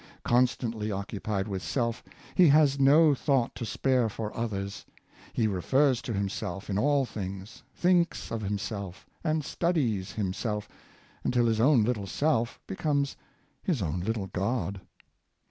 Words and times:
Constantly 0.23 0.87
occu 0.89 1.21
pied 1.21 1.47
with 1.47 1.61
self, 1.61 2.03
he 2.33 2.47
has 2.47 2.79
no 2.79 3.13
thought 3.13 3.53
to 3.53 3.63
spare 3.63 4.09
for 4.09 4.35
others. 4.35 4.83
He 5.31 5.45
refers 5.45 6.01
to 6.01 6.11
himself 6.11 6.71
in 6.71 6.79
all 6.79 7.05
things, 7.05 7.61
thinks 7.75 8.31
of 8.31 8.41
himself, 8.41 9.05
and 9.23 9.45
studies 9.45 10.13
himself, 10.13 10.67
until 11.23 11.45
his 11.45 11.59
own 11.59 11.83
little 11.83 12.07
self 12.07 12.59
becomes 12.65 13.15
his 13.61 13.83
own 13.83 13.99
little 13.99 14.25
god. 14.25 14.81